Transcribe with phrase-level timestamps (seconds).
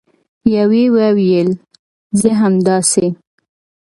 [0.55, 1.49] یوې وویل:
[2.19, 3.07] زه همداسې